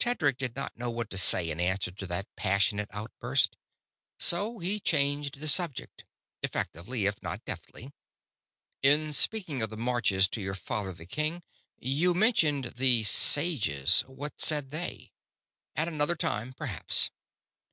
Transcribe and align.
Tedric 0.00 0.36
did 0.36 0.56
not 0.56 0.76
know 0.76 0.90
what 0.90 1.08
to 1.10 1.16
say 1.16 1.48
in 1.48 1.60
answer 1.60 1.92
to 1.92 2.04
that 2.08 2.26
passionate 2.34 2.88
outburst, 2.90 3.54
so 4.18 4.58
he 4.58 4.80
changed 4.80 5.38
the 5.38 5.46
subject; 5.46 6.04
effectively, 6.42 7.06
if 7.06 7.22
not 7.22 7.44
deftly. 7.44 7.92
"In 8.82 9.12
speaking 9.12 9.62
of 9.62 9.70
the 9.70 9.76
Marches 9.76 10.26
to 10.30 10.42
your 10.42 10.56
father 10.56 10.92
the 10.92 11.06
king, 11.06 11.44
you 11.78 12.14
mentioned 12.14 12.64
the 12.78 13.04
Sages. 13.04 14.00
What 14.08 14.40
said 14.40 14.72
they?" 14.72 15.12
"At 15.76 15.86
another 15.86 16.16
time, 16.16 16.52
perhaps." 16.52 17.12